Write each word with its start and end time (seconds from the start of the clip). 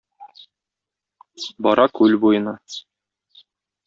Бара 1.67 1.85
күл 1.99 2.17
буена. 2.23 2.55